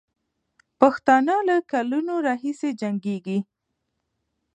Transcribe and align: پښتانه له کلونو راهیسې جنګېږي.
پښتانه 0.79 1.35
له 1.47 1.55
کلونو 1.71 2.13
راهیسې 2.27 2.69
جنګېږي. 2.81 3.39